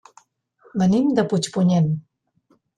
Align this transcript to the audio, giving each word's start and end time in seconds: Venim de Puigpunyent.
Venim 0.83 1.13
de 1.21 1.27
Puigpunyent. 1.35 1.95